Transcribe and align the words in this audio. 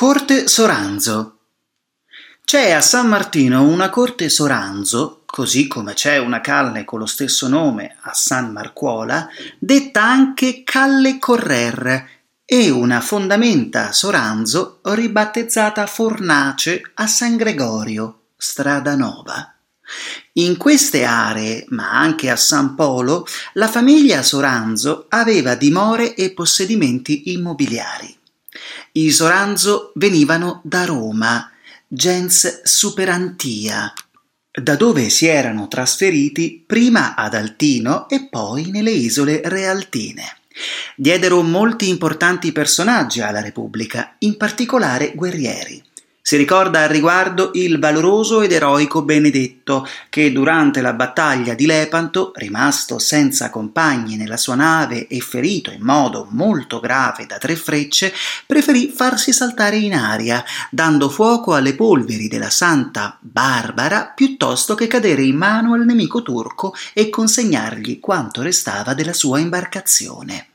Corte 0.00 0.48
Soranzo 0.48 1.40
C'è 2.42 2.70
a 2.70 2.80
San 2.80 3.06
Martino 3.06 3.64
una 3.64 3.90
corte 3.90 4.30
Soranzo, 4.30 5.24
così 5.26 5.66
come 5.66 5.92
c'è 5.92 6.16
una 6.16 6.40
calle 6.40 6.86
con 6.86 7.00
lo 7.00 7.04
stesso 7.04 7.48
nome 7.48 7.98
a 8.00 8.14
San 8.14 8.50
Marcuola, 8.50 9.28
detta 9.58 10.02
anche 10.02 10.62
Calle 10.64 11.18
Correr, 11.18 12.08
e 12.46 12.70
una 12.70 13.02
fondamenta 13.02 13.92
Soranzo 13.92 14.78
ribattezzata 14.84 15.84
Fornace 15.86 16.80
a 16.94 17.06
San 17.06 17.36
Gregorio, 17.36 18.20
strada 18.38 18.96
nova. 18.96 19.54
In 20.32 20.56
queste 20.56 21.04
aree, 21.04 21.66
ma 21.68 21.90
anche 21.90 22.30
a 22.30 22.36
San 22.36 22.74
Polo, 22.74 23.26
la 23.52 23.68
famiglia 23.68 24.22
Soranzo 24.22 25.04
aveva 25.10 25.56
dimore 25.56 26.14
e 26.14 26.32
possedimenti 26.32 27.32
immobiliari. 27.34 28.19
I 28.92 29.12
Soranzo 29.12 29.92
venivano 29.94 30.60
da 30.64 30.84
Roma, 30.84 31.48
gens 31.86 32.62
superantia, 32.64 33.92
da 34.50 34.74
dove 34.74 35.08
si 35.10 35.26
erano 35.26 35.68
trasferiti 35.68 36.64
prima 36.66 37.14
ad 37.14 37.34
Altino 37.34 38.08
e 38.08 38.26
poi 38.28 38.68
nelle 38.68 38.90
isole 38.90 39.42
Realtine. 39.44 40.24
Diedero 40.96 41.40
molti 41.42 41.88
importanti 41.88 42.50
personaggi 42.50 43.20
alla 43.20 43.40
Repubblica, 43.40 44.16
in 44.18 44.36
particolare 44.36 45.12
guerrieri. 45.14 45.80
Si 46.30 46.36
ricorda 46.36 46.82
al 46.82 46.88
riguardo 46.88 47.50
il 47.54 47.80
valoroso 47.80 48.40
ed 48.40 48.52
eroico 48.52 49.02
Benedetto, 49.02 49.84
che 50.08 50.30
durante 50.30 50.80
la 50.80 50.92
battaglia 50.92 51.54
di 51.54 51.66
Lepanto, 51.66 52.30
rimasto 52.36 53.00
senza 53.00 53.50
compagni 53.50 54.14
nella 54.14 54.36
sua 54.36 54.54
nave 54.54 55.08
e 55.08 55.18
ferito 55.18 55.72
in 55.72 55.82
modo 55.82 56.28
molto 56.30 56.78
grave 56.78 57.26
da 57.26 57.38
tre 57.38 57.56
frecce, 57.56 58.12
preferì 58.46 58.92
farsi 58.94 59.32
saltare 59.32 59.78
in 59.78 59.92
aria, 59.92 60.44
dando 60.70 61.08
fuoco 61.08 61.52
alle 61.52 61.74
polveri 61.74 62.28
della 62.28 62.48
Santa 62.48 63.18
Barbara 63.18 64.12
piuttosto 64.14 64.76
che 64.76 64.86
cadere 64.86 65.22
in 65.22 65.34
mano 65.34 65.74
al 65.74 65.84
nemico 65.84 66.22
turco 66.22 66.76
e 66.92 67.10
consegnargli 67.10 67.98
quanto 67.98 68.40
restava 68.40 68.94
della 68.94 69.14
sua 69.14 69.40
imbarcazione. 69.40 70.46